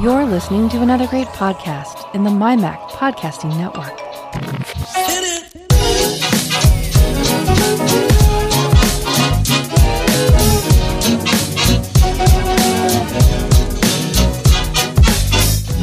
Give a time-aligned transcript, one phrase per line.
[0.00, 3.98] You're listening to another great podcast in the MyMac Podcasting Network.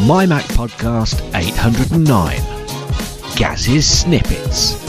[0.07, 2.57] MyMac Podcast 809
[3.35, 4.86] Gaz's Snippets.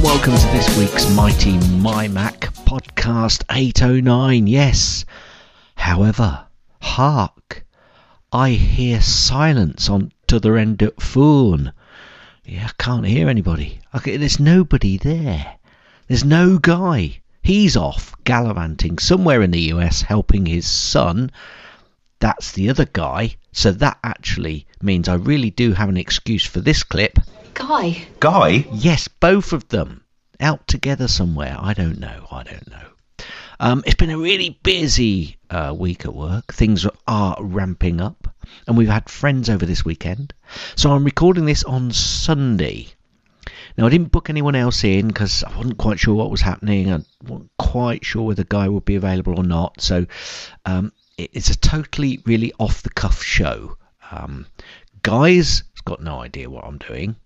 [0.00, 4.46] And welcome to this week's Mighty My Mac Podcast 809.
[4.46, 5.04] Yes,
[5.74, 6.46] however,
[6.80, 7.64] hark,
[8.32, 11.72] I hear silence on t'other end of phone.
[12.44, 13.80] Yeah, I can't hear anybody.
[13.94, 15.56] Okay, there's nobody there.
[16.08, 17.20] There's no guy.
[17.42, 21.30] He's off gallivanting somewhere in the US helping his son.
[22.20, 23.36] That's the other guy.
[23.52, 27.18] So that actually means I really do have an excuse for this clip.
[27.54, 28.06] Guy.
[28.20, 28.66] Guy?
[28.72, 30.04] Yes, both of them.
[30.40, 31.56] Out together somewhere.
[31.58, 32.26] I don't know.
[32.30, 32.86] I don't know.
[33.58, 36.54] Um, it's been a really busy uh, week at work.
[36.54, 38.34] Things are ramping up,
[38.66, 40.32] and we've had friends over this weekend.
[40.76, 42.88] So I'm recording this on Sunday.
[43.76, 46.92] Now, I didn't book anyone else in because I wasn't quite sure what was happening.
[46.92, 49.80] I wasn't quite sure whether Guy would be available or not.
[49.80, 50.06] So
[50.64, 53.76] um, it, it's a totally, really off the cuff show.
[54.10, 54.46] Um,
[55.02, 57.16] Guy's got no idea what I'm doing.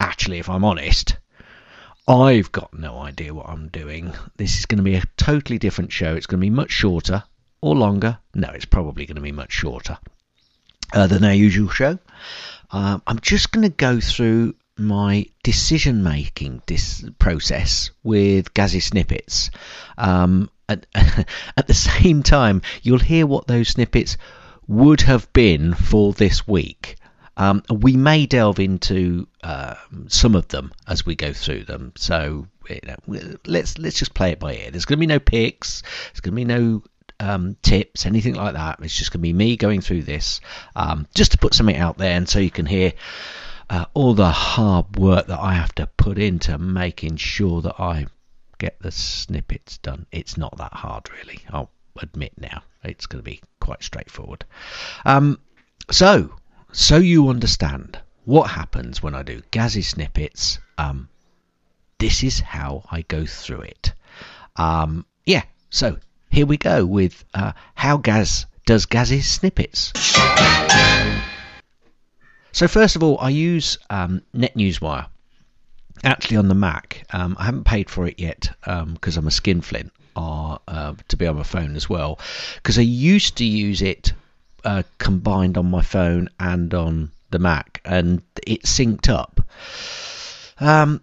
[0.00, 1.16] Actually, if I'm honest,
[2.06, 4.12] I've got no idea what I'm doing.
[4.36, 6.14] This is going to be a totally different show.
[6.14, 7.24] It's going to be much shorter
[7.60, 8.18] or longer.
[8.34, 9.98] No, it's probably going to be much shorter
[10.92, 11.98] uh, than our usual show.
[12.70, 19.50] Um, I'm just going to go through my decision making dis- process with Gazzy snippets.
[19.96, 24.16] Um, at, at the same time, you'll hear what those snippets
[24.66, 26.96] would have been for this week.
[27.38, 29.76] Um, we may delve into uh,
[30.08, 31.92] some of them as we go through them.
[31.96, 34.70] So you know, let's let's just play it by ear.
[34.70, 35.82] There's going to be no picks.
[36.12, 36.82] There's going to be no
[37.20, 38.80] um, tips, anything like that.
[38.82, 40.40] It's just going to be me going through this,
[40.76, 42.92] um, just to put something out there, and so you can hear
[43.70, 48.06] uh, all the hard work that I have to put into making sure that I
[48.58, 50.06] get the snippets done.
[50.10, 51.40] It's not that hard, really.
[51.50, 52.62] I'll admit now.
[52.82, 54.44] It's going to be quite straightforward.
[55.04, 55.38] Um,
[55.90, 56.32] so
[56.72, 60.58] so you understand what happens when I do Gazzy snippets.
[60.76, 61.08] Um,
[61.98, 63.92] this is how I go through it.
[64.56, 65.98] Um, yeah, so
[66.30, 69.92] here we go with uh, how Gaz does Gazzy snippets.
[72.52, 75.06] So first of all, I use um, NetNewsWire.
[76.04, 79.90] Actually, on the Mac, um, I haven't paid for it yet because I'm a skinflint,
[80.16, 82.18] or uh, to be on my phone as well.
[82.56, 84.12] Because I used to use it
[84.64, 89.40] uh, combined on my phone and on the Mac, and it synced up.
[90.60, 91.00] Um,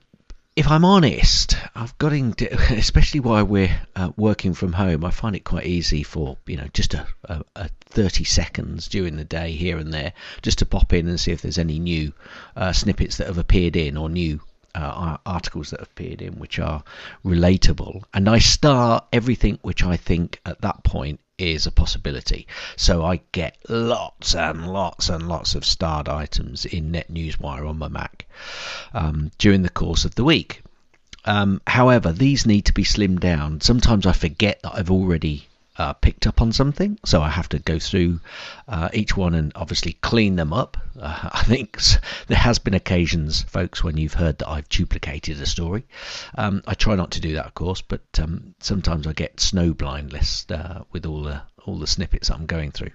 [0.55, 5.35] if I'm honest, I've got into, especially while we're uh, working from home, I find
[5.35, 9.51] it quite easy for you know just a, a, a, 30 seconds during the day
[9.51, 12.13] here and there, just to pop in and see if there's any new
[12.55, 14.39] uh, snippets that have appeared in or new
[14.73, 16.83] uh, articles that have appeared in which are
[17.25, 22.47] relatable, and I start everything which I think at that point is a possibility.
[22.75, 27.87] So I get lots and lots and lots of starred items in NetNewsWire on my
[27.87, 28.25] Mac
[28.93, 30.63] um, during the course of the week.
[31.25, 33.61] Um, however, these need to be slimmed down.
[33.61, 35.47] Sometimes I forget that I've already
[35.77, 38.19] uh, picked up on something, so I have to go through
[38.67, 40.77] uh, each one and obviously clean them up.
[40.99, 41.79] Uh, I think
[42.27, 45.85] there has been occasions, folks, when you've heard that I've duplicated a story.
[46.37, 50.11] Um, I try not to do that, of course, but um, sometimes I get snowblind
[50.11, 52.91] list uh, with all the all the snippets I'm going through.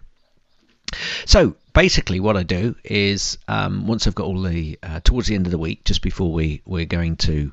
[1.26, 5.34] So basically, what I do is um, once I've got all the uh, towards the
[5.34, 7.52] end of the week, just before we we're going to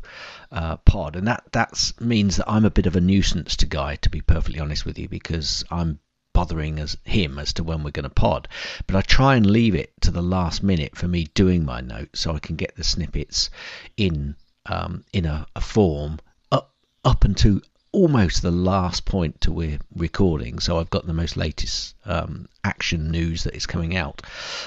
[0.51, 3.95] uh, pod, and that that means that I'm a bit of a nuisance to Guy,
[3.97, 5.99] to be perfectly honest with you, because I'm
[6.33, 8.47] bothering as him as to when we're going to pod.
[8.85, 12.19] But I try and leave it to the last minute for me doing my notes,
[12.19, 13.49] so I can get the snippets
[13.97, 16.19] in um, in a, a form
[16.51, 16.73] up
[17.03, 17.61] up until
[17.91, 23.11] almost the last point to we're recording, so I've got the most latest um, action
[23.11, 24.21] news that is coming out,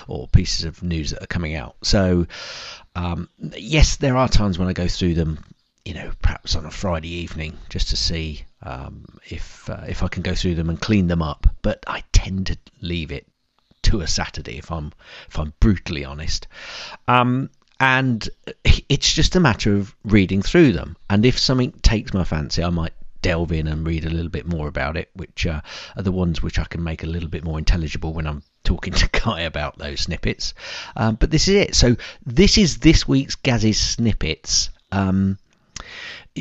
[0.08, 1.76] or pieces of news that are coming out.
[1.82, 2.26] So,
[2.96, 5.44] um, yes, there are times when I go through them,
[5.84, 10.08] you know, perhaps on a Friday evening, just to see um, if uh, if I
[10.08, 11.46] can go through them and clean them up.
[11.62, 13.26] But I tend to leave it
[13.82, 14.92] to a Saturday if I'm
[15.28, 16.46] if I'm brutally honest.
[17.08, 17.50] Um,
[17.80, 18.28] and
[18.90, 20.96] it's just a matter of reading through them.
[21.08, 24.46] And if something takes my fancy, I might delve in and read a little bit
[24.46, 25.60] more about it, which uh,
[25.96, 28.92] are the ones which I can make a little bit more intelligible when I'm talking
[28.94, 30.54] to Guy about those snippets.
[30.96, 31.74] Um, but this is it.
[31.74, 34.70] So this is this week's Gaz's snippets.
[34.92, 35.38] Um,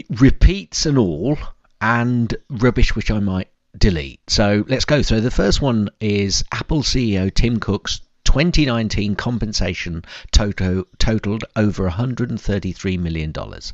[0.10, 1.38] repeats and all,
[1.82, 4.20] and rubbish which I might delete.
[4.30, 10.84] So let's go So The first one is Apple CEO Tim Cook's 2019 compensation total,
[11.00, 13.74] totaled over 133 million dollars.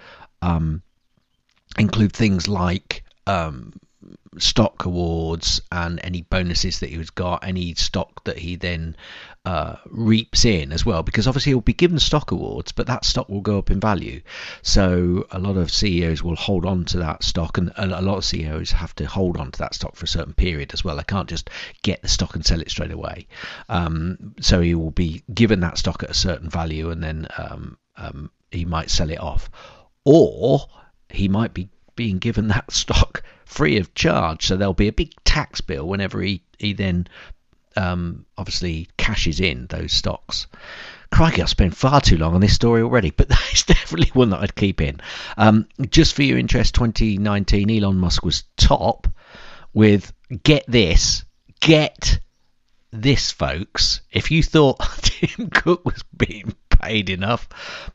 [0.41, 0.81] um,
[1.77, 3.73] include things like um,
[4.37, 8.95] stock awards and any bonuses that he's got, any stock that he then
[9.45, 13.29] uh, reaps in as well, because obviously he'll be given stock awards, but that stock
[13.29, 14.21] will go up in value.
[14.61, 18.25] So a lot of CEOs will hold on to that stock, and, a lot of
[18.25, 20.97] CEOs have to hold on to that stock for a certain period as well.
[20.97, 21.49] They can't just
[21.83, 23.27] get the stock and sell it straight away.
[23.69, 27.77] Um, so he will be given that stock at a certain value, and then um,
[27.97, 29.49] um, he might sell it off,
[30.03, 30.67] or
[31.09, 34.47] he might be being given that stock free of charge.
[34.47, 37.07] So there'll be a big tax bill whenever he, he then
[37.75, 40.47] um, obviously cashes in those stocks.
[41.11, 44.29] Crikey, I've spent far too long on this story already, but that is definitely one
[44.31, 44.99] that I'd keep in.
[45.37, 49.07] Um, just for your interest, 2019, Elon Musk was top
[49.73, 50.11] with
[50.43, 51.23] get this,
[51.59, 52.19] get
[52.91, 54.01] this, folks.
[54.11, 57.47] If you thought Tim Cook was being paid enough,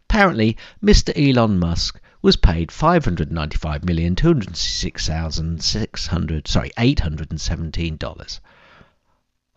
[0.09, 1.13] apparently Mr.
[1.17, 6.71] Elon Musk was paid five hundred ninety-five million two hundred six thousand six hundred sorry
[6.79, 8.41] eight hundred and seventeen dollars.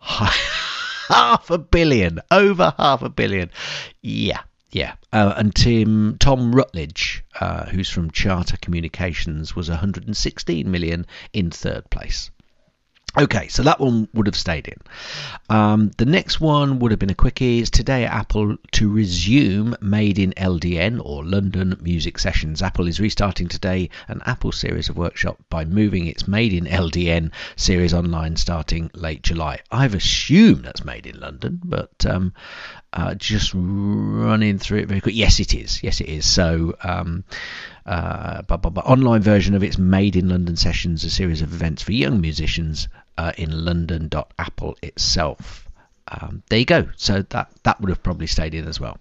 [1.08, 3.50] half a billion, over half a billion.
[4.02, 4.40] Yeah,
[4.70, 4.94] yeah.
[5.12, 11.88] Uh, and Tim Tom Rutledge, uh, who's from Charter Communications, was 116 million in third
[11.90, 12.30] place.
[13.16, 14.78] Okay, so that one would have stayed in.
[15.48, 17.60] Um, the next one would have been a quickie.
[17.60, 22.60] Is today Apple to resume Made in LDN or London Music Sessions.
[22.60, 27.30] Apple is restarting today an Apple series of workshop by moving its Made in LDN
[27.54, 29.60] series online starting late July.
[29.70, 32.32] I've assumed that's made in London, but um,
[32.92, 35.14] uh, just running through it very quick.
[35.14, 35.84] Yes, it is.
[35.84, 36.26] Yes, it is.
[36.26, 36.74] So.
[36.82, 37.22] Um,
[37.86, 41.52] uh, but, but, but online version of its Made in London sessions, a series of
[41.52, 42.88] events for young musicians
[43.18, 45.68] uh, in London.apple itself.
[46.06, 46.88] Um, there you go.
[46.96, 48.98] So that that would have probably stayed in as well.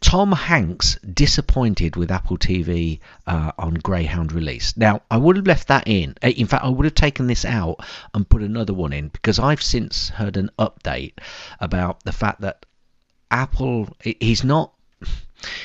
[0.00, 4.74] Tom Hanks disappointed with Apple TV uh, on Greyhound release.
[4.76, 6.14] Now I would have left that in.
[6.22, 9.38] Uh, in fact, I would have taken this out and put another one in because
[9.38, 11.12] I've since heard an update
[11.60, 12.64] about the fact that
[13.30, 14.72] Apple he's not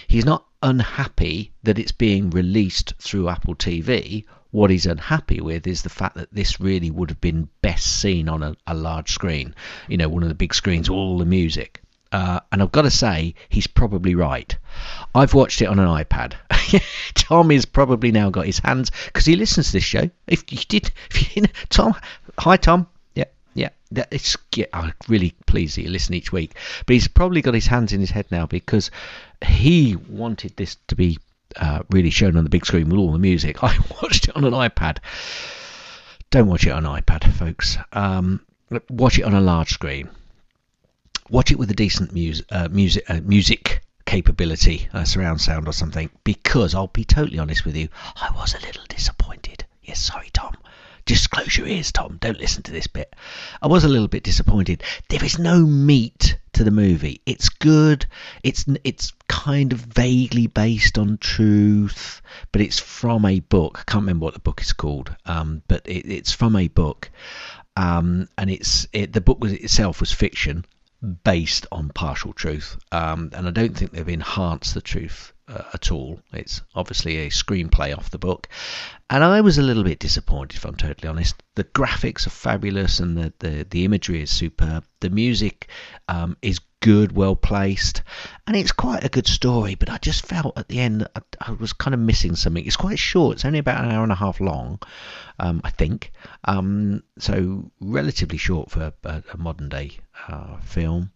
[0.07, 5.81] he's not unhappy that it's being released through Apple TV what he's unhappy with is
[5.81, 9.53] the fact that this really would have been best seen on a, a large screen,
[9.89, 11.81] you know, one of the big screens, all the music.
[12.13, 14.57] Uh, and I've got to say, he's probably right.
[15.13, 16.35] I've watched it on an iPad.
[17.15, 20.09] Tom has probably now got his hands because he listens to this show.
[20.25, 21.93] If you did, if you, Tom,
[22.39, 22.87] hi Tom.
[23.13, 23.25] Yeah,
[23.55, 23.69] yeah.
[23.91, 26.55] That, it's yeah, I'm really pleased that you listen each week.
[26.85, 28.89] But he's probably got his hands in his head now because
[29.45, 31.19] he wanted this to be
[31.57, 33.63] uh, really shown on the big screen with all the music.
[33.63, 34.97] I watched it on an iPad.
[36.31, 37.77] Don't watch it on iPad, folks.
[37.93, 38.41] Um,
[38.89, 40.09] watch it on a large screen.
[41.29, 45.73] Watch it with a decent mus- uh, music uh, music capability, uh, surround sound or
[45.73, 46.09] something.
[46.23, 49.65] Because I'll be totally honest with you, I was a little disappointed.
[49.83, 50.55] Yes, sorry, Tom.
[51.05, 52.17] Just close your ears, Tom.
[52.19, 53.15] Don't listen to this bit.
[53.61, 54.83] I was a little bit disappointed.
[55.09, 57.21] There is no meat to the movie.
[57.25, 58.05] It's good.
[58.43, 62.21] It's it's kind of vaguely based on truth,
[62.51, 63.77] but it's from a book.
[63.79, 67.11] I can't remember what the book is called, um, but it, it's from a book,
[67.75, 70.65] um, and it's it, the book was itself was fiction
[71.23, 75.91] based on partial truth, um, and I don't think they've enhanced the truth uh, at
[75.91, 76.19] all.
[76.33, 78.47] It's obviously a screenplay off the book,
[79.09, 81.41] and I was a little bit disappointed, if I'm totally honest.
[81.55, 84.85] The graphics are fabulous, and the the, the imagery is superb.
[84.99, 85.69] The music
[86.07, 88.03] um, is good, well placed,
[88.47, 89.75] and it's quite a good story.
[89.75, 92.65] But I just felt at the end I, I, was kind of missing something.
[92.65, 94.79] It's quite short; it's only about an hour and a half long,
[95.39, 96.11] um, I think.
[96.45, 99.97] Um, so relatively short for a, a modern day
[100.27, 101.11] uh, film.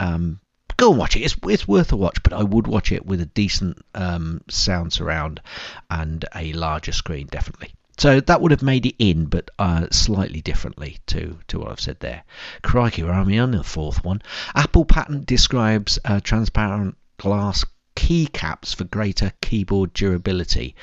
[0.00, 0.40] Um,
[0.78, 1.20] go and watch it.
[1.20, 4.94] It's it's worth a watch, but I would watch it with a decent um, sound
[4.94, 5.42] surround
[5.90, 7.74] and a larger screen, definitely.
[7.98, 11.80] So that would have made it in, but uh, slightly differently to, to what I've
[11.80, 12.22] said there.
[12.62, 14.22] Crikey, where am on the fourth one?
[14.54, 17.64] Apple patent describes uh, transparent glass
[17.96, 20.76] keycaps for greater keyboard durability.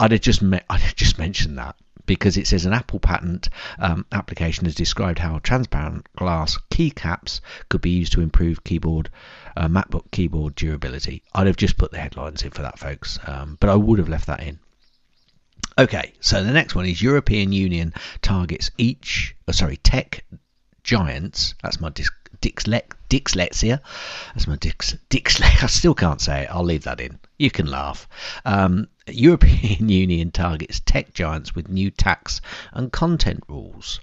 [0.00, 3.48] I'd have just me- I'd have just mentioned that because it says an Apple patent
[3.78, 9.10] um, application has described how transparent glass keycaps could be used to improve keyboard
[9.56, 11.22] uh, MacBook keyboard durability.
[11.34, 14.08] I'd have just put the headlines in for that, folks, um, but I would have
[14.08, 14.58] left that in.
[15.76, 20.24] Okay, so the next one is European Union targets each, oh, sorry, tech
[20.84, 21.54] giants.
[21.62, 22.10] That's my dis-.
[24.34, 24.94] That's my dix,
[25.62, 26.48] I still can't say it.
[26.50, 27.18] I'll leave that in.
[27.38, 28.06] You can laugh.
[28.44, 32.40] Um, European Union targets tech giants with new tax
[32.72, 34.00] and content rules.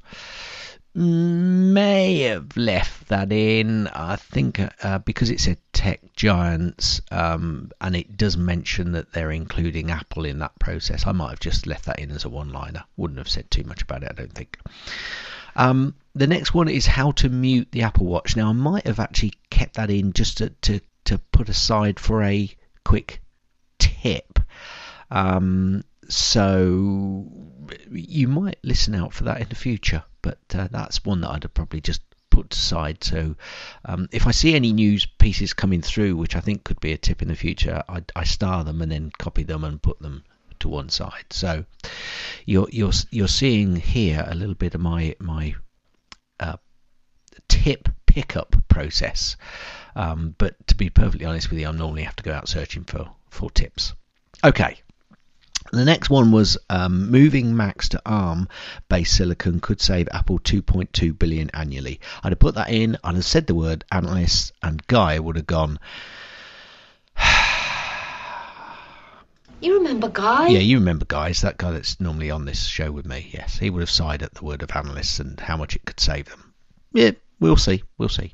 [0.93, 3.87] May have left that in.
[3.87, 9.31] I think uh, because it said tech giants um, and it does mention that they're
[9.31, 11.07] including Apple in that process.
[11.07, 12.83] I might have just left that in as a one liner.
[12.97, 14.59] Wouldn't have said too much about it, I don't think.
[15.55, 18.35] Um, the next one is how to mute the Apple Watch.
[18.35, 22.21] Now, I might have actually kept that in just to, to, to put aside for
[22.21, 22.53] a
[22.83, 23.21] quick
[23.79, 24.39] tip.
[25.11, 27.27] Um, so
[27.91, 31.53] you might listen out for that in the future, but uh, that's one that I'd
[31.53, 33.03] probably just put aside.
[33.03, 33.35] So
[33.85, 36.97] um, if I see any news pieces coming through, which I think could be a
[36.97, 40.23] tip in the future, I, I star them and then copy them and put them
[40.59, 41.25] to one side.
[41.31, 41.65] So
[42.45, 45.55] you're you're you're seeing here a little bit of my my
[46.39, 46.57] uh,
[47.47, 49.35] tip pickup process.
[49.95, 52.85] Um, but to be perfectly honest with you, I normally have to go out searching
[52.85, 53.93] for for tips.
[54.43, 54.79] Okay.
[55.71, 61.49] The next one was um, moving Macs to ARM-based silicon could save Apple 2.2 billion
[61.53, 61.99] annually.
[62.23, 62.97] I'd have put that in.
[63.03, 65.79] I'd have said the word analyst, and Guy would have gone.
[69.61, 70.47] You remember Guy?
[70.47, 73.29] Yeah, you remember guys, that guy that's normally on this show with me.
[73.31, 75.99] Yes, he would have sighed at the word of analysts and how much it could
[75.99, 76.55] save them.
[76.93, 77.83] Yeah, we'll see.
[77.99, 78.33] We'll see.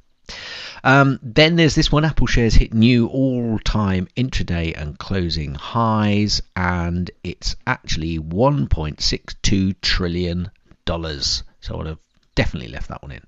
[0.83, 6.41] Um, then there's this one Apple shares hit new all time intraday and closing highs,
[6.55, 10.51] and it's actually $1.62 trillion.
[10.85, 11.99] So I would have
[12.35, 13.23] definitely left that one in.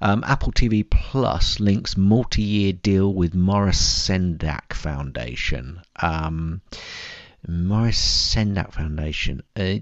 [0.00, 5.80] Um, Apple TV Plus links multi year deal with Maurice Sendak Foundation.
[5.96, 6.60] Um,
[7.46, 9.42] Maurice Sendak Foundation.
[9.54, 9.78] Uh,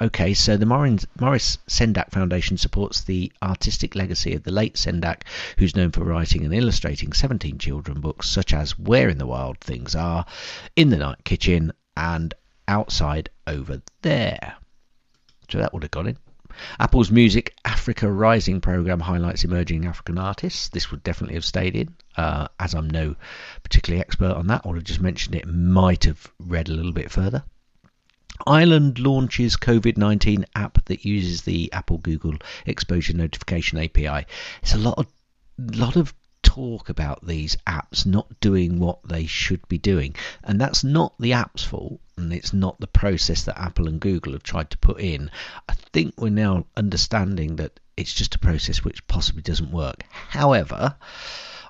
[0.00, 5.22] okay, so the Maurice Sendak Foundation supports the artistic legacy of the late Sendak,
[5.58, 9.58] who's known for writing and illustrating 17 children books such as Where in the Wild
[9.58, 10.26] Things Are,
[10.76, 12.34] In the Night Kitchen, and
[12.68, 14.54] Outside Over There.
[15.50, 16.18] So that would have gone in.
[16.78, 20.68] Apple's Music Africa Rising program highlights emerging African artists.
[20.68, 21.94] This would definitely have stayed in.
[22.16, 23.16] Uh, as I'm no
[23.62, 27.10] particularly expert on that, would have just mentioned it, might have read a little bit
[27.10, 27.42] further.
[28.46, 32.34] Ireland launches COVID 19 app that uses the Apple Google
[32.66, 34.26] exposure notification API.
[34.62, 35.06] It's a lot of
[35.58, 36.14] lot of
[36.48, 40.14] talk about these apps not doing what they should be doing.
[40.42, 44.32] And that's not the app's fault, and it's not the process that Apple and Google
[44.32, 45.30] have tried to put in.
[45.68, 50.04] I think we're now understanding that it's just a process which possibly doesn't work.
[50.10, 50.96] However,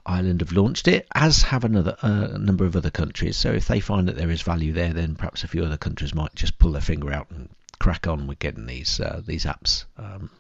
[0.07, 3.37] Ireland have launched it, as have another uh, a number of other countries.
[3.37, 6.15] So if they find that there is value there, then perhaps a few other countries
[6.15, 7.49] might just pull their finger out and
[7.81, 10.31] crack on with getting these uh, these apps um,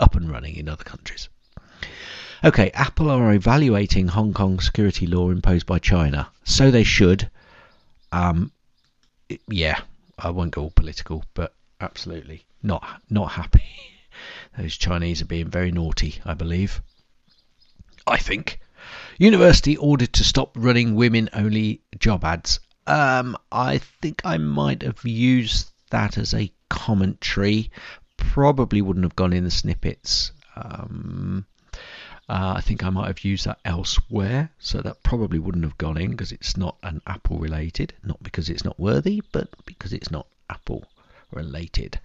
[0.00, 1.28] up and running in other countries.
[2.44, 6.28] Okay, Apple are evaluating Hong Kong security law imposed by China.
[6.42, 7.30] So they should.
[8.10, 8.50] Um,
[9.46, 9.80] yeah,
[10.18, 13.62] I won't go all political, but absolutely not not happy.
[14.58, 16.82] Those Chinese are being very naughty, I believe.
[18.08, 18.58] I think.
[19.18, 22.58] University ordered to stop running women only job ads.
[22.88, 27.70] Um, I think I might have used that as a commentary.
[28.16, 30.32] Probably wouldn't have gone in the snippets.
[30.56, 31.46] Um,
[32.28, 35.98] uh, I think I might have used that elsewhere, so that probably wouldn't have gone
[35.98, 40.10] in because it's not an Apple related, not because it's not worthy, but because it's
[40.10, 40.84] not Apple
[41.32, 41.98] related.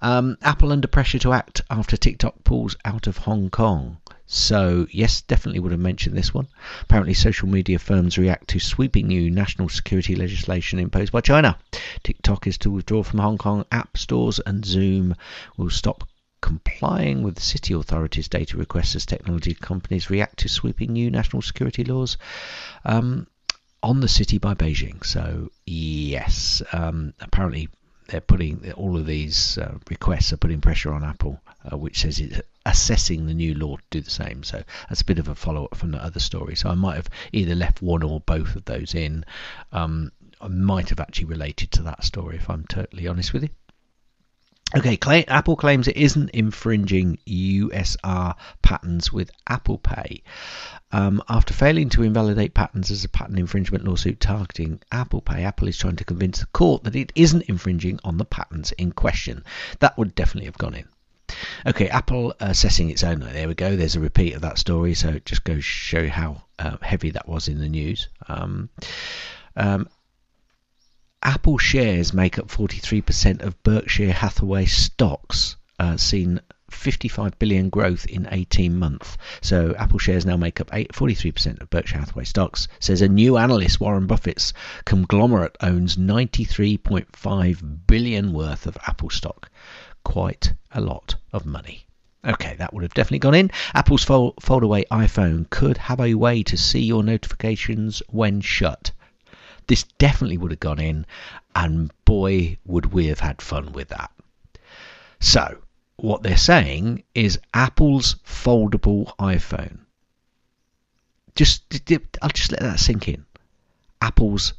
[0.00, 3.98] Um, Apple under pressure to act after TikTok pulls out of Hong Kong.
[4.26, 6.46] So, yes, definitely would have mentioned this one.
[6.82, 11.58] Apparently, social media firms react to sweeping new national security legislation imposed by China.
[12.04, 15.16] TikTok is to withdraw from Hong Kong app stores, and Zoom
[15.56, 16.08] will stop
[16.40, 21.84] complying with city authorities' data requests as technology companies react to sweeping new national security
[21.84, 22.16] laws
[22.84, 23.26] um,
[23.82, 25.04] on the city by Beijing.
[25.04, 27.68] So, yes, um, apparently
[28.10, 32.18] they're putting all of these uh, requests are putting pressure on Apple, uh, which says
[32.18, 34.42] it's assessing the new law to do the same.
[34.42, 36.56] So that's a bit of a follow up from the other story.
[36.56, 39.24] So I might have either left one or both of those in.
[39.72, 43.50] Um, I might have actually related to that story if I'm totally honest with you.
[44.76, 50.22] Okay, claim, Apple claims it isn't infringing USR patents with Apple Pay.
[50.92, 55.66] Um, after failing to invalidate patents as a patent infringement lawsuit targeting Apple Pay, Apple
[55.66, 59.42] is trying to convince the court that it isn't infringing on the patents in question.
[59.80, 60.88] That would definitely have gone in.
[61.66, 63.20] Okay, Apple assessing its own.
[63.20, 63.74] There we go.
[63.74, 64.94] There's a repeat of that story.
[64.94, 68.08] So it just goes show you how uh, heavy that was in the news.
[68.28, 68.70] Um,
[69.56, 69.88] um,
[71.22, 78.26] Apple shares make up 43% of Berkshire Hathaway stocks, uh, seen 55 billion growth in
[78.30, 79.18] 18 months.
[79.42, 82.68] So Apple shares now make up 8, 43% of Berkshire Hathaway stocks.
[82.78, 84.54] Says a new analyst, Warren Buffett's
[84.86, 89.50] conglomerate owns 93.5 billion worth of Apple stock.
[90.04, 91.86] Quite a lot of money.
[92.24, 93.50] Okay, that would have definitely gone in.
[93.74, 98.92] Apple's fold, fold away iPhone could have a way to see your notifications when shut.
[99.70, 101.06] This definitely would have gone in,
[101.54, 104.10] and boy, would we have had fun with that.
[105.20, 105.62] So,
[105.94, 109.82] what they're saying is Apple's foldable iPhone.
[111.36, 111.62] Just,
[112.20, 113.24] I'll just let that sink in.
[114.02, 114.54] Apple's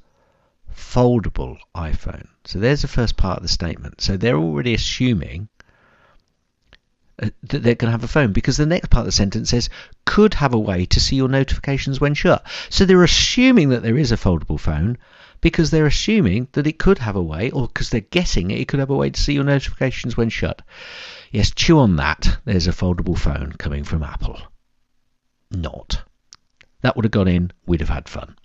[0.74, 2.30] foldable iPhone.
[2.46, 4.00] So there's the first part of the statement.
[4.00, 5.50] So they're already assuming
[7.22, 9.70] that they're going to have a phone because the next part of the sentence says
[10.06, 12.46] could have a way to see your notifications when shut.
[12.70, 14.98] So they're assuming that there is a foldable phone
[15.40, 18.80] because they're assuming that it could have a way, or because they're guessing it could
[18.80, 20.62] have a way to see your notifications when shut.
[21.32, 22.38] Yes, chew on that.
[22.46, 24.40] There's a foldable phone coming from Apple.
[25.50, 26.04] Not.
[26.82, 28.36] That would have gone in, we'd have had fun.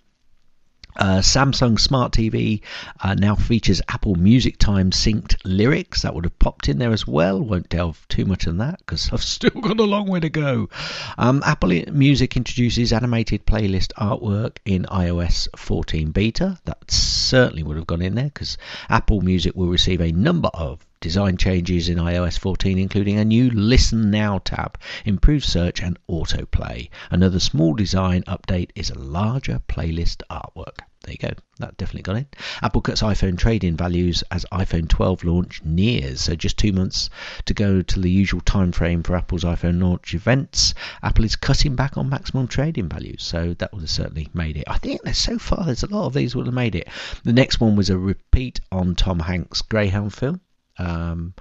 [0.97, 2.61] Uh, Samsung Smart TV
[3.01, 6.01] uh, now features Apple Music Time synced lyrics.
[6.01, 7.39] That would have popped in there as well.
[7.39, 10.69] Won't delve too much on that because I've still got a long way to go.
[11.17, 16.57] Um, Apple Music introduces animated playlist artwork in iOS 14 beta.
[16.65, 18.57] That certainly would have gone in there because
[18.89, 23.51] Apple Music will receive a number of Design changes in iOS 14, including a new
[23.51, 26.89] Listen Now tab, improved search, and autoplay.
[27.11, 30.79] Another small design update is a larger playlist artwork.
[31.03, 31.35] There you go.
[31.59, 32.35] That definitely got it.
[32.61, 36.21] Apple cuts iPhone trade-in values as iPhone 12 launch nears.
[36.21, 37.09] So just two months
[37.45, 40.73] to go to the usual time frame for Apple's iPhone launch events.
[41.03, 43.23] Apple is cutting back on maximum trade-in values.
[43.23, 44.65] So that would have certainly made it.
[44.67, 46.89] I think there's so far there's a lot of these would have made it.
[47.23, 50.41] The next one was a repeat on Tom Hanks' Greyhound film.
[50.77, 51.33] Um,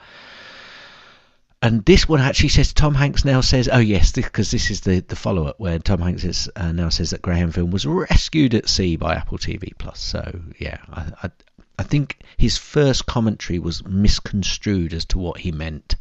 [1.62, 4.80] and this one actually says Tom Hanks now says, oh yes, because this, this, is
[4.82, 7.86] the, the follow up where Tom Hanks is, uh, now says that Graham Film was
[7.86, 9.98] rescued at sea by Apple TV Plus.
[9.98, 11.30] So yeah, I, I,
[11.78, 15.96] I think his first commentary was misconstrued as to what he meant.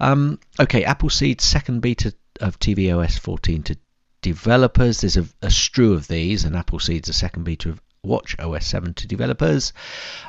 [0.00, 3.76] Um, okay, Appleseed's second beta of tvOS 14 to
[4.22, 5.02] developers.
[5.02, 8.94] There's a, a strew of these, and Appleseed's a second beta of Watch OS 7
[8.94, 9.74] to developers,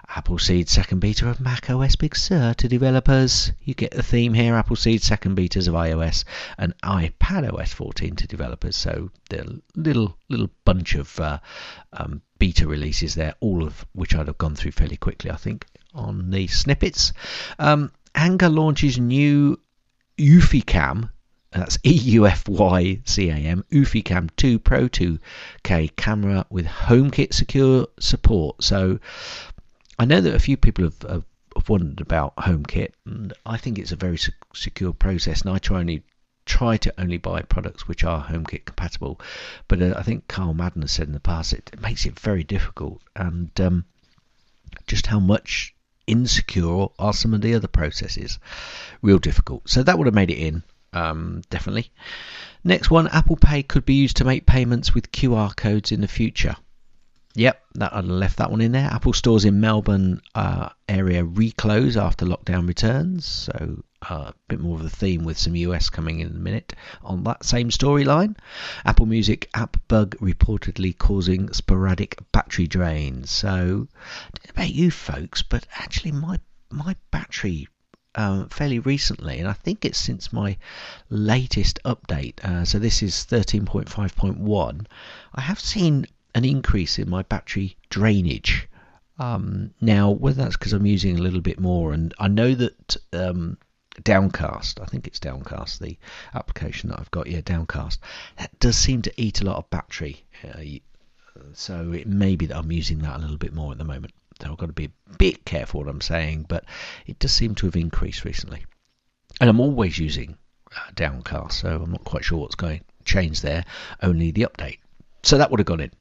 [0.10, 3.53] Appleseed second beta of Mac OS Big Sur to developers.
[3.63, 6.25] You get the theme here Appleseed second betas of iOS
[6.57, 8.75] and iPad OS 14 to developers.
[8.75, 11.39] So the little little bunch of uh,
[11.93, 15.65] um, beta releases there, all of which I'd have gone through fairly quickly, I think,
[15.93, 17.13] on the snippets.
[17.57, 19.57] Um, Anker launches new
[20.17, 21.10] EufyCam
[21.60, 28.64] that's E-U-F-Y-C-A-M, EufyCam 2 Pro 2K camera with HomeKit secure support.
[28.64, 29.00] So
[30.00, 33.80] I know that a few people have, have, have wondered about HomeKit, and I think
[33.80, 34.18] it's a very
[34.54, 36.04] secure process, and I try only
[36.46, 39.20] try to only buy products which are HomeKit compatible.
[39.68, 42.20] But uh, I think Carl Madden has said in the past it, it makes it
[42.20, 43.86] very difficult, and um,
[44.88, 45.76] just how much
[46.08, 48.40] insecure are some of the other processes.
[49.02, 49.70] Real difficult.
[49.70, 51.91] So that would have made it in um, definitely.
[52.63, 56.08] Next one, Apple Pay could be used to make payments with QR codes in the
[56.08, 56.56] future.
[57.34, 58.89] Yep, that I left that one in there.
[58.91, 63.25] Apple stores in Melbourne uh, area reclose after lockdown returns.
[63.25, 66.73] So uh, a bit more of a theme with some US coming in a minute
[67.01, 68.36] on that same storyline.
[68.84, 73.23] Apple Music app bug reportedly causing sporadic battery drain.
[73.23, 77.67] So, I don't know about you folks, but actually my my battery
[78.15, 80.58] um, fairly recently, and I think it's since my
[81.10, 82.43] latest update.
[82.43, 84.86] Uh, so this is 13.5.1.
[85.34, 88.67] I have seen an increase in my battery drainage.
[89.19, 92.97] Um, now, whether that's because I'm using a little bit more, and I know that
[93.13, 93.58] um,
[94.04, 95.97] Downcast, I think it's Downcast, the
[96.34, 98.00] application that I've got, yeah, Downcast,
[98.38, 100.26] that does seem to eat a lot of battery.
[100.43, 100.80] Uh,
[101.54, 104.13] so it may be that I'm using that a little bit more at the moment.
[104.49, 106.65] I've got to be a bit careful what I'm saying, but
[107.06, 108.65] it does seem to have increased recently.
[109.39, 110.38] And I'm always using
[110.75, 113.65] uh, Downcast, so I'm not quite sure what's going to change there,
[114.01, 114.80] only the update.
[115.23, 115.91] So that would have gone in.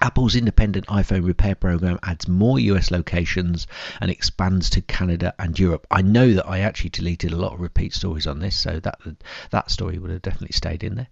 [0.00, 3.66] Apple's independent iPhone repair program adds more US locations
[4.00, 5.86] and expands to Canada and Europe.
[5.90, 9.00] I know that I actually deleted a lot of repeat stories on this, so that
[9.50, 11.08] that story would have definitely stayed in there.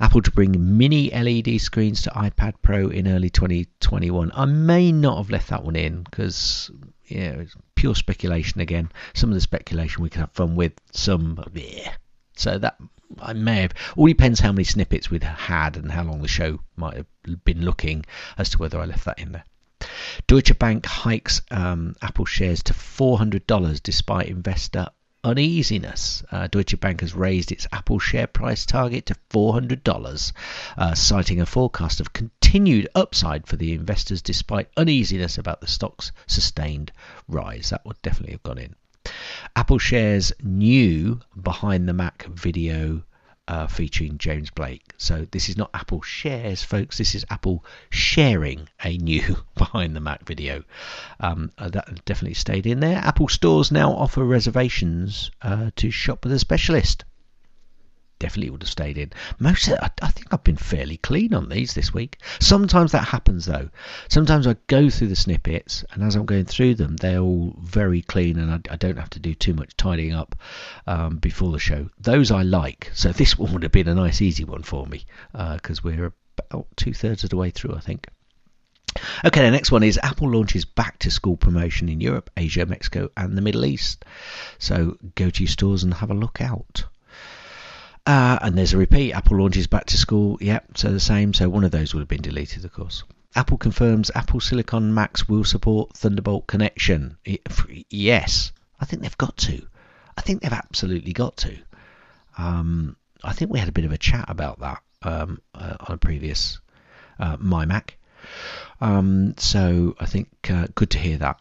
[0.00, 4.32] Apple to bring mini LED screens to iPad Pro in early 2021.
[4.34, 6.70] I may not have left that one in because
[7.06, 8.90] yeah, it's pure speculation again.
[9.14, 11.94] Some of the speculation we can have fun with, some yeah.
[12.36, 12.76] So that
[13.20, 13.74] I may have.
[13.96, 17.06] All depends how many snippets we'd had and how long the show might have
[17.44, 18.04] been looking
[18.36, 19.44] as to whether I left that in there.
[20.26, 24.88] Deutsche Bank hikes um, Apple shares to $400 despite investor
[25.24, 26.22] uneasiness.
[26.30, 30.32] Uh, Deutsche Bank has raised its Apple share price target to $400,
[30.76, 36.12] uh, citing a forecast of continued upside for the investors despite uneasiness about the stock's
[36.26, 36.92] sustained
[37.26, 37.70] rise.
[37.70, 38.74] That would definitely have gone in.
[39.56, 43.02] Apple shares new behind the Mac video
[43.46, 44.94] uh, featuring James Blake.
[44.96, 46.98] So this is not Apple shares, folks.
[46.98, 50.64] This is Apple sharing a new behind the Mac video.
[51.20, 52.98] Um, uh, that definitely stayed in there.
[52.98, 57.04] Apple stores now offer reservations uh, to shop with a specialist
[58.18, 59.12] definitely would have stayed in.
[59.38, 62.18] Most, of, I, I think I've been fairly clean on these this week.
[62.40, 63.68] Sometimes that happens though.
[64.08, 68.02] Sometimes I go through the snippets, and as I'm going through them, they're all very
[68.02, 70.36] clean, and I, I don't have to do too much tidying up
[70.86, 71.90] um, before the show.
[71.98, 72.90] Those I like.
[72.94, 76.12] So this one would have been a nice, easy one for me because uh, we're
[76.38, 78.08] about two thirds of the way through, I think.
[79.24, 83.10] Okay, the next one is Apple launches back to school promotion in Europe, Asia, Mexico,
[83.16, 84.04] and the Middle East.
[84.58, 86.84] So go to your stores and have a look out.
[88.06, 89.12] Uh, and there's a repeat.
[89.12, 90.36] Apple launches back to school.
[90.40, 91.32] Yep, so the same.
[91.32, 93.04] So one of those would have been deleted, of course.
[93.34, 97.16] Apple confirms Apple Silicon Macs will support Thunderbolt connection.
[97.90, 99.66] Yes, I think they've got to.
[100.16, 101.56] I think they've absolutely got to.
[102.38, 105.94] Um, I think we had a bit of a chat about that um, uh, on
[105.94, 106.60] a previous
[107.18, 107.96] uh, My Mac.
[108.80, 111.40] Um, so I think uh, good to hear that.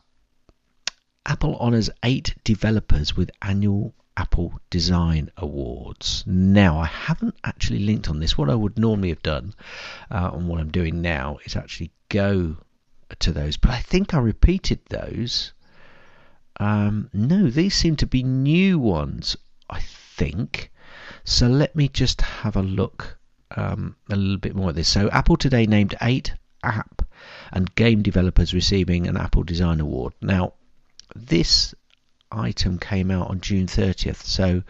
[1.26, 6.24] Apple honours eight developers with annual Apple Design Awards.
[6.28, 8.38] Now, I haven't actually linked on this.
[8.38, 9.54] What I would normally have done,
[10.12, 12.58] uh, and what I'm doing now, is actually go
[13.20, 13.58] to those.
[13.58, 15.54] But I think I repeated those.
[16.60, 19.36] Um, no, these seem to be new ones,
[19.70, 20.72] I think.
[21.24, 23.18] So let me just have a look
[23.56, 24.90] um, a little bit more at this.
[24.90, 27.02] So, Apple today named eight app
[27.52, 30.14] and game developers receiving an Apple Design Award.
[30.22, 30.54] Now,
[31.16, 31.76] this
[32.34, 34.24] item came out on June 30th.
[34.24, 34.64] So,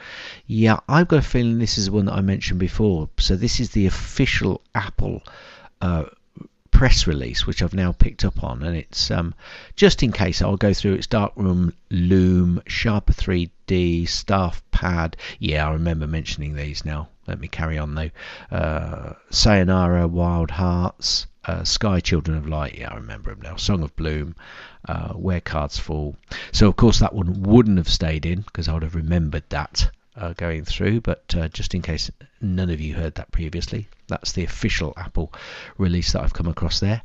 [0.47, 3.09] yeah, I've got a feeling this is one that I mentioned before.
[3.17, 5.23] So, this is the official Apple
[5.81, 6.05] uh,
[6.71, 9.33] press release, which I've now picked up on, and it's um,
[9.75, 15.15] just in case I'll go through its Darkroom Loom, Shapr3D, Staff Pad.
[15.39, 17.09] Yeah, I remember mentioning these now.
[17.27, 18.09] Let me carry on though.
[18.51, 22.77] Uh, Sayonara, Wild Hearts, uh, Sky Children of Light.
[22.77, 23.55] Yeah, I remember them now.
[23.55, 24.35] Song of Bloom,
[24.87, 26.15] uh, Where Cards Fall.
[26.51, 29.89] So, of course, that one wouldn't have stayed in because I would have remembered that
[30.15, 31.01] uh, going through.
[31.01, 32.09] But uh, just in case
[32.41, 35.33] none of you heard that previously, that's the official Apple
[35.77, 37.01] release that I've come across there.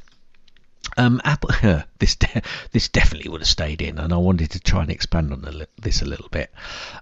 [0.96, 1.50] Um, Apple,
[1.98, 5.32] this de- this definitely would have stayed in, and I wanted to try and expand
[5.32, 6.50] on li- this a little bit,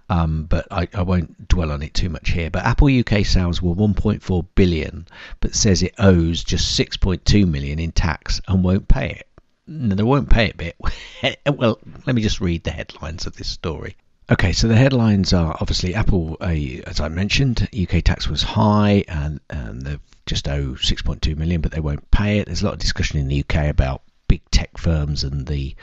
[0.09, 2.49] um, but I, I, won't dwell on it too much here.
[2.49, 5.07] But Apple UK sales were 1.4 billion,
[5.39, 9.27] but says it owes just 6.2 million in tax and won't pay it.
[9.67, 10.75] No, they won't pay it bit.
[11.57, 13.97] well, let me just read the headlines of this story.
[14.29, 16.53] Okay, so the headlines are obviously Apple, uh,
[16.85, 21.71] as I mentioned, UK tax was high and, and they've just owe 6.2 million, but
[21.71, 22.45] they won't pay it.
[22.45, 25.75] There's a lot of discussion in the UK about big tech firms and the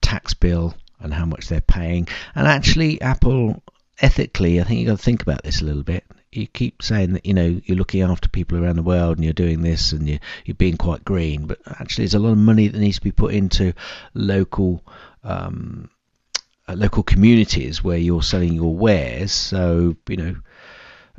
[0.00, 2.06] tax bill and how much they're paying.
[2.36, 3.64] And actually, Apple,
[4.00, 6.04] ethically, I think you've got to think about this a little bit.
[6.30, 9.32] You keep saying that you know you're looking after people around the world and you're
[9.32, 12.68] doing this and you're, you're being quite green, but actually, there's a lot of money
[12.68, 13.72] that needs to be put into
[14.14, 14.84] local.
[15.24, 15.90] Um,
[16.68, 19.32] uh, local communities where you're selling your wares.
[19.32, 20.36] So, you know,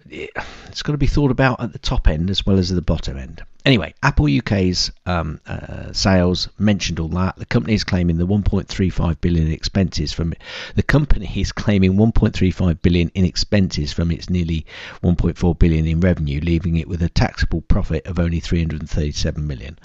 [0.10, 2.82] it's got to be thought about at the top end as well as at the
[2.82, 3.44] bottom end.
[3.66, 7.36] Anyway, Apple UK's um, uh, sales mentioned all that.
[7.36, 10.34] The company is claiming the 1.35 billion in expenses from
[10.76, 14.66] the company is claiming 1.35 billion in expenses from its nearly
[15.04, 19.78] 1.4 billion in revenue, leaving it with a taxable profit of only 337 million.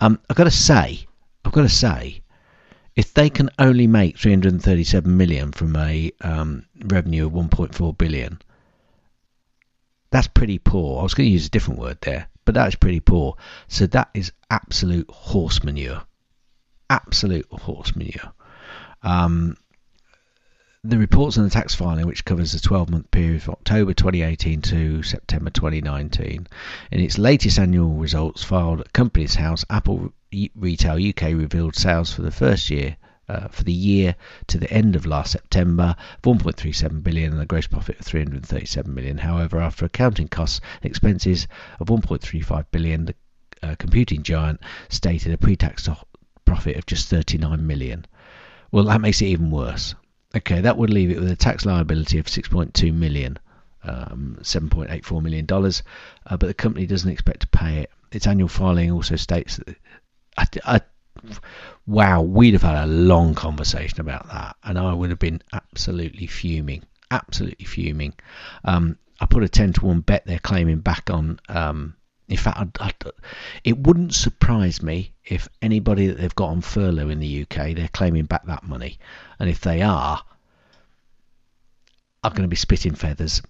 [0.00, 1.06] Um, I've got to say,
[1.44, 2.21] I've got to say,
[2.94, 8.40] if they can only make 337 million from a um, revenue of 1.4 billion,
[10.10, 11.00] that's pretty poor.
[11.00, 13.36] I was going to use a different word there, but that is pretty poor.
[13.68, 16.02] So that is absolute horse manure.
[16.90, 18.32] Absolute horse manure.
[19.02, 19.56] Um,
[20.84, 24.60] the reports on the tax filing, which covers the 12 month period from October 2018
[24.62, 26.46] to September 2019,
[26.90, 30.12] in its latest annual results filed at Companies House, Apple
[30.54, 32.96] Retail UK revealed sales for the first year
[33.28, 34.14] uh, for the year
[34.48, 39.18] to the end of last September, 1.37 billion and a gross profit of 337 million.
[39.18, 41.46] However, after accounting costs and expenses
[41.80, 43.14] of 1.35 billion, the
[43.62, 45.88] uh, computing giant stated a pre-tax
[46.44, 48.04] profit of just 39 million.
[48.70, 49.94] Well, that makes it even worse.
[50.36, 53.38] Okay, that would leave it with a tax liability of 6.2 million,
[53.84, 55.82] um, 7.84 million dollars,
[56.26, 57.90] uh, but the company doesn't expect to pay it.
[58.10, 59.76] Its annual filing also states that.
[60.36, 60.80] I, I,
[61.86, 66.26] wow, we'd have had a long conversation about that, and I would have been absolutely
[66.26, 68.14] fuming, absolutely fuming.
[68.64, 71.40] Um, I put a ten to one bet they're claiming back on.
[71.48, 71.96] Um,
[72.28, 73.12] in fact, I'd, I'd,
[73.64, 77.88] it wouldn't surprise me if anybody that they've got on furlough in the UK, they're
[77.88, 78.98] claiming back that money,
[79.38, 80.22] and if they are,
[82.24, 83.42] I'm going to be spitting feathers.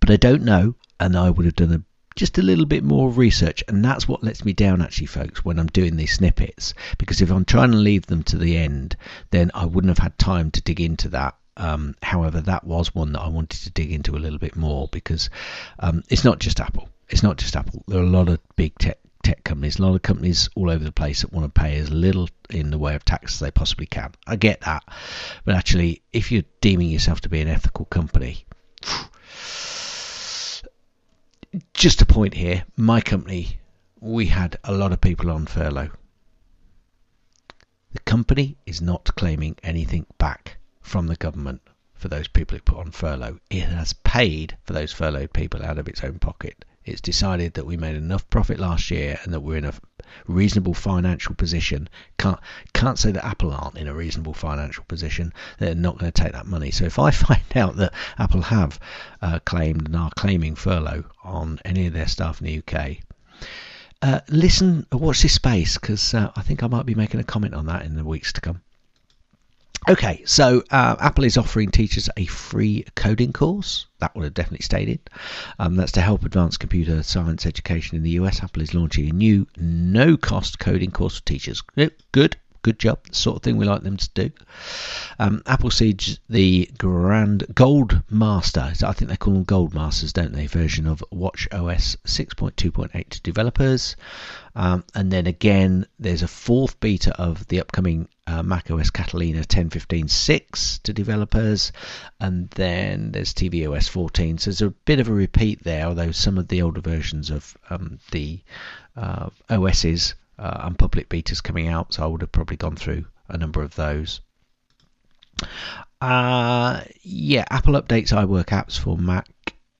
[0.00, 1.82] But I don't know, and I would have done a
[2.16, 5.58] just a little bit more research and that's what lets me down actually folks when
[5.58, 8.96] i'm doing these snippets because if i'm trying to leave them to the end
[9.30, 13.12] then i wouldn't have had time to dig into that um, however that was one
[13.12, 15.30] that i wanted to dig into a little bit more because
[15.78, 18.76] um, it's not just apple it's not just apple there are a lot of big
[18.78, 21.76] tech tech companies, a lot of companies all over the place that want to pay
[21.78, 24.12] as little in the way of tax as they possibly can.
[24.24, 24.84] I get that.
[25.44, 28.46] But actually, if you're deeming yourself to be an ethical company,
[31.74, 33.60] just a point here my company,
[34.00, 35.92] we had a lot of people on furlough.
[37.92, 41.62] The company is not claiming anything back from the government
[41.94, 43.38] for those people it put on furlough.
[43.48, 46.64] It has paid for those furloughed people out of its own pocket.
[46.86, 49.74] It's decided that we made enough profit last year and that we're in a
[50.28, 51.88] reasonable financial position.
[52.16, 52.38] Can't
[52.72, 55.32] can't say that Apple aren't in a reasonable financial position.
[55.58, 56.70] They're not going to take that money.
[56.70, 58.78] So if I find out that Apple have
[59.20, 62.98] uh, claimed and are claiming furlough on any of their staff in the UK,
[64.02, 67.54] uh, listen, watch this space because uh, I think I might be making a comment
[67.54, 68.62] on that in the weeks to come.
[69.88, 73.86] Okay, so uh, Apple is offering teachers a free coding course.
[74.00, 74.98] That would have definitely stated.
[75.60, 78.42] Um, that's to help advance computer science education in the US.
[78.42, 81.62] Apple is launching a new no cost coding course for teachers.
[82.10, 84.30] Good good job, the sort of thing we like them to do.
[85.20, 90.32] Um, Apple sees the Grand Gold Master, I think they call them Gold Masters, don't
[90.32, 90.48] they?
[90.48, 93.94] Version of Watch OS 6.2.8 to developers.
[94.56, 99.42] Um, and then again, there's a fourth beta of the upcoming uh, Mac OS Catalina
[99.42, 101.72] 10.15.6 to developers,
[102.20, 104.38] and then there's tvOS 14.
[104.38, 107.56] So there's a bit of a repeat there, although some of the older versions of
[107.70, 108.40] um, the
[108.96, 113.04] uh, OSs uh, and public betas coming out, so I would have probably gone through
[113.28, 114.20] a number of those.
[116.00, 119.28] Uh, yeah, Apple updates iWork apps for Mac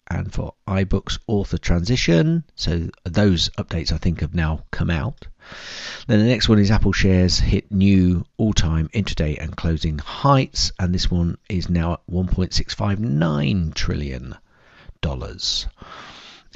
[0.08, 2.44] and for iBooks Author Transition.
[2.54, 5.26] So those updates I think have now come out.
[6.06, 10.94] Then the next one is Apple shares hit new all-time intraday and closing heights, and
[10.94, 14.36] this one is now at 1.659 trillion
[15.00, 15.66] dollars.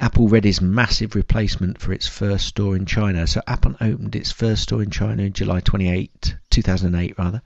[0.01, 3.27] Apple readies massive replacement for its first store in China.
[3.27, 7.41] So Apple opened its first store in China in July 28, 2008, rather,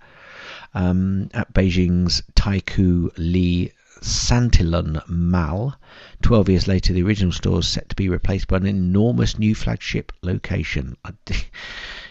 [0.74, 5.76] um, at Beijing's Taikoo Li Sanlitun Mall.
[6.22, 9.56] Twelve years later, the original store is set to be replaced by an enormous new
[9.56, 10.98] flagship location.
[11.06, 11.14] I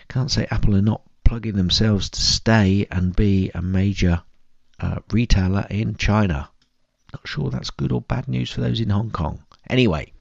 [0.08, 4.22] can't say Apple are not plugging themselves to stay and be a major
[4.80, 6.48] uh, retailer in China.
[7.12, 9.44] Not sure that's good or bad news for those in Hong Kong.
[9.68, 10.12] Anyway,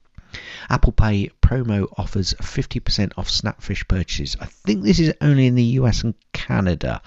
[0.69, 4.35] Apple Pay promo offers 50% off Snapfish purchases.
[4.39, 7.01] I think this is only in the US and Canada,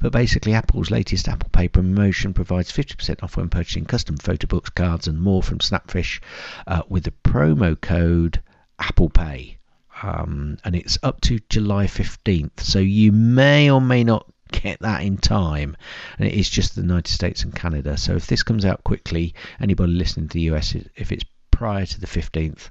[0.00, 4.70] but basically, Apple's latest Apple Pay promotion provides 50% off when purchasing custom photo books,
[4.70, 6.20] cards, and more from Snapfish
[6.66, 8.42] uh, with the promo code
[8.78, 9.58] Apple Pay.
[10.02, 15.02] Um, and it's up to July 15th, so you may or may not get that
[15.02, 15.76] in time.
[16.18, 17.96] And it is just the United States and Canada.
[17.96, 21.24] So if this comes out quickly, anybody listening to the US, if it's
[21.56, 22.68] prior to the 15th,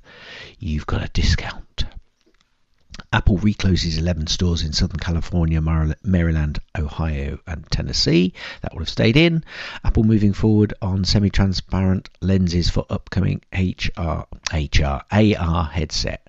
[0.59, 1.85] you've got a discount.
[3.11, 8.33] Apple recloses 11 stores in Southern California, Maryland, Ohio, and Tennessee.
[8.61, 9.43] That would have stayed in.
[9.83, 16.27] Apple moving forward on semi transparent lenses for upcoming HR, HR, AR headset.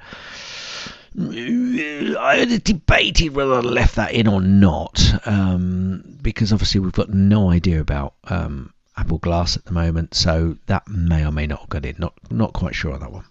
[1.19, 7.51] I debated whether I left that in or not um, because obviously we've got no
[7.51, 11.85] idea about um, Apple Glass at the moment, so that may or may not got
[11.85, 11.97] in.
[11.99, 13.25] Not not quite sure on that one.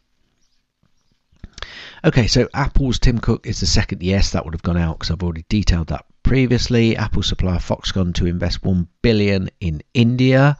[2.03, 5.11] Okay, so Apple's Tim Cook is the second yes that would have gone out because
[5.11, 6.95] I've already detailed that previously.
[6.95, 10.57] Apple supplier Foxconn to invest one billion in India.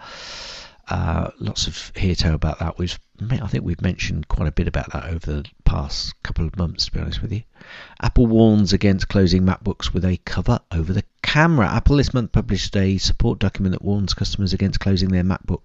[0.87, 2.77] Uh, lots of hear about that.
[2.77, 6.57] We've I think we've mentioned quite a bit about that over the past couple of
[6.57, 7.43] months, to be honest with you.
[8.01, 11.67] Apple warns against closing MacBooks with a cover over the camera.
[11.67, 15.61] Apple this month published a support document that warns customers against closing their MacBook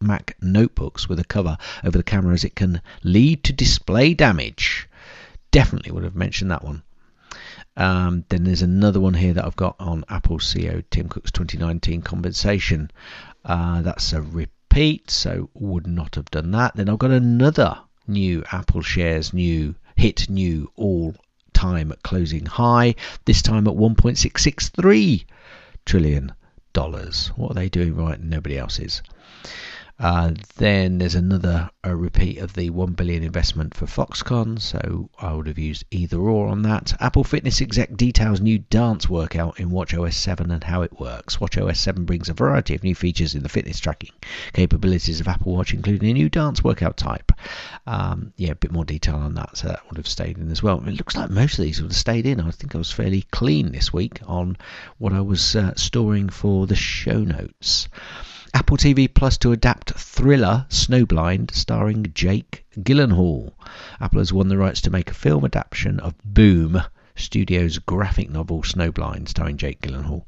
[0.00, 4.88] Mac notebooks with a cover over the camera as it can lead to display damage.
[5.50, 6.82] Definitely would have mentioned that one.
[7.76, 12.02] Um, then there's another one here that I've got on Apple CEO Tim Cook's 2019
[12.02, 12.90] compensation.
[13.44, 14.22] Uh, that's a
[14.74, 16.74] repeat, so would not have done that.
[16.74, 21.14] Then I've got another new Apple shares new hit new all
[21.52, 25.26] time closing high, this time at 1.663
[25.86, 26.32] trillion
[26.72, 27.28] dollars.
[27.36, 28.20] What are they doing right?
[28.20, 29.00] Nobody else is.
[29.96, 35.46] Uh, then there's another repeat of the 1 billion investment for Foxconn, so I would
[35.46, 36.94] have used either or on that.
[37.00, 41.36] Apple Fitness exec details new dance workout in WatchOS 7 and how it works.
[41.36, 44.10] WatchOS 7 brings a variety of new features in the fitness tracking
[44.52, 47.30] capabilities of Apple Watch, including a new dance workout type.
[47.86, 50.62] Um, yeah, a bit more detail on that, so that would have stayed in as
[50.62, 50.82] well.
[50.86, 52.40] It looks like most of these would have stayed in.
[52.40, 54.56] I think I was fairly clean this week on
[54.98, 57.88] what I was uh, storing for the show notes.
[58.56, 63.52] Apple TV Plus to adapt thriller Snowblind starring Jake Gyllenhaal.
[64.00, 66.80] Apple has won the rights to make a film adaptation of Boom
[67.16, 70.24] Studios' graphic novel Snowblind starring Jake Gyllenhaal.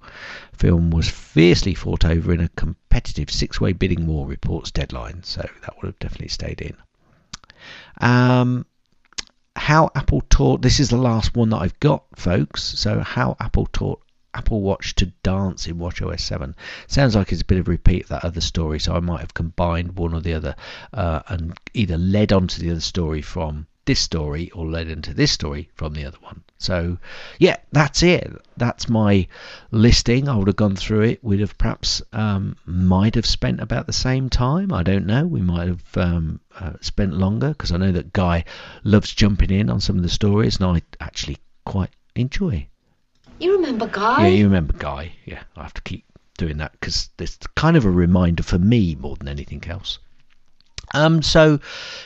[0.52, 5.76] Film was fiercely fought over in a competitive six-way bidding war, reports Deadline, so that
[5.76, 6.76] would have definitely stayed in.
[7.98, 8.66] Um,
[9.54, 12.64] how Apple taught this is the last one that I've got, folks.
[12.64, 14.02] So how Apple taught
[14.36, 16.54] Apple Watch to dance in WatchOS 7.
[16.86, 19.20] Sounds like it's a bit of a repeat of that other story, so I might
[19.20, 20.54] have combined one or the other
[20.92, 25.14] uh, and either led on to the other story from this story or led into
[25.14, 26.42] this story from the other one.
[26.58, 26.98] So,
[27.38, 28.30] yeah, that's it.
[28.58, 29.26] That's my
[29.70, 30.28] listing.
[30.28, 31.24] I would have gone through it.
[31.24, 34.70] We'd have perhaps um, might have spent about the same time.
[34.70, 35.26] I don't know.
[35.26, 38.44] We might have um, uh, spent longer because I know that Guy
[38.84, 42.68] loves jumping in on some of the stories, and I actually quite enjoy
[43.38, 44.28] you remember Guy?
[44.28, 45.12] Yeah, you remember Guy.
[45.24, 46.04] Yeah, I have to keep
[46.38, 49.98] doing that because it's kind of a reminder for me more than anything else.
[50.94, 51.60] Um, so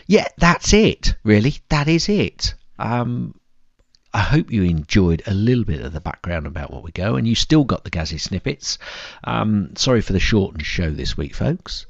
[0.06, 1.14] yeah, that's it.
[1.22, 2.54] Really, that is it.
[2.78, 3.34] Um,
[4.12, 7.28] I hope you enjoyed a little bit of the background about what we go, and
[7.28, 8.78] you still got the Gazzy snippets.
[9.24, 11.86] Um, sorry for the shortened show this week, folks.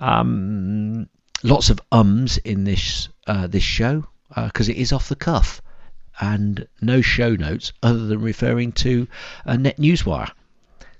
[0.00, 1.08] Um,
[1.42, 5.62] lots of ums in this uh, this show because uh, it is off the cuff
[6.20, 9.08] and no show notes other than referring to
[9.44, 10.30] a NetNewsWire.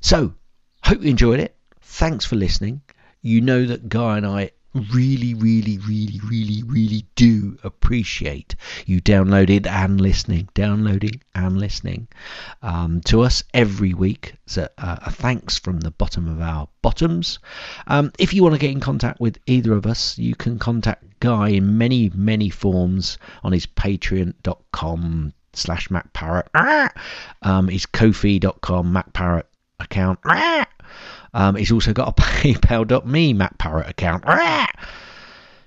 [0.01, 0.35] So,
[0.83, 1.55] hope you enjoyed it.
[1.81, 2.81] Thanks for listening.
[3.23, 8.55] You know that Guy and I really, really, really, really, really do appreciate
[8.87, 12.09] you downloading and listening, downloading and listening
[12.63, 14.35] um, to us every week.
[14.47, 17.39] So, uh, a thanks from the bottom of our bottoms.
[17.87, 21.05] Um, if you want to get in contact with either of us, you can contact
[21.21, 26.49] Guy in many, many forms on his patreon.com slash MacParrot.
[27.43, 29.45] Um, his ko-fi.com MacParrot
[29.81, 30.21] account.
[31.33, 34.25] Um, he's also got a PayPal.me MacParrot account.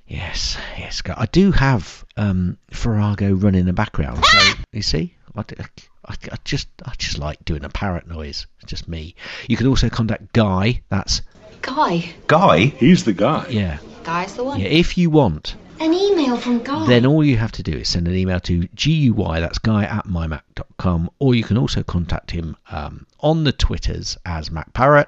[0.07, 1.01] Yes, yes.
[1.07, 4.23] I do have um, Farrago running in the background.
[4.25, 8.45] So you see, I, I, I, just I just like doing a parrot noise.
[8.61, 9.15] It's just me.
[9.47, 10.81] You can also contact Guy.
[10.89, 11.21] That's
[11.61, 12.13] Guy.
[12.27, 12.65] Guy.
[12.65, 13.47] He's the guy.
[13.49, 13.77] Yeah.
[14.03, 14.59] Guy's the one.
[14.59, 14.67] Yeah.
[14.67, 16.87] If you want an email from Guy.
[16.87, 20.05] Then all you have to do is send an email to GUY, that's guy at
[20.05, 25.07] mymac.com, or you can also contact him um, on the Twitters as MacParrot,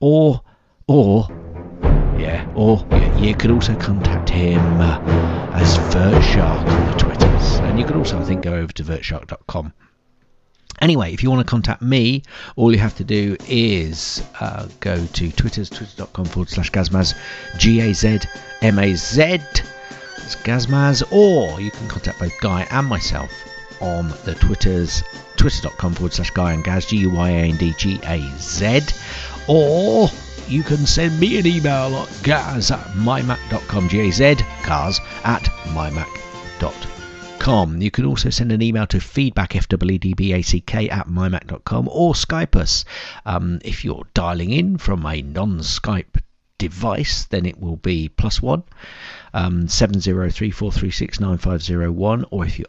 [0.00, 0.42] or,
[0.86, 1.28] or,
[2.18, 2.86] yeah, or
[3.18, 4.98] you could also contact him uh,
[5.54, 7.56] as VertShark on the Twitters.
[7.60, 9.72] And you could also, I think, go over to vertshark.com.
[10.80, 12.24] Anyway, if you want to contact me,
[12.56, 17.14] all you have to do is uh, go to twitters, twitter.com forward slash Gazmaz,
[17.56, 18.18] G A Z
[18.62, 19.38] M A Z.
[20.36, 23.30] Gazmaz, or you can contact both Guy and myself
[23.80, 25.02] on the Twitters,
[25.36, 28.80] twitter.com forward slash Guy and Gaz, G U Y A N D G A Z,
[29.48, 30.08] or
[30.48, 35.42] you can send me an email at gaz at mymac.com, G A Z, gaz at
[35.74, 36.22] mymac.com.
[37.82, 42.84] You can also send an email to feedback, F-W-D-B-A-C-K, at mymac.com, or Skype us.
[43.26, 46.20] Um, if you're dialing in from a non Skype
[46.68, 48.62] device, then it will be plus one
[49.34, 52.66] um, seven zero three four three six nine five zero one, or if you